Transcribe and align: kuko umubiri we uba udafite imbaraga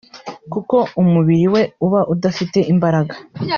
kuko 0.51 0.77
umubiri 1.01 1.45
we 1.53 1.61
uba 1.85 2.01
udafite 2.13 2.59
imbaraga 2.71 3.13